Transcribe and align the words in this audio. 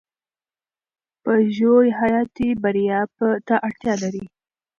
پژو 1.23 1.73
حیاتي 1.99 2.49
بریا 2.63 3.01
ته 3.47 3.55
اړتیا 3.67 3.93
لرله. 4.01 4.25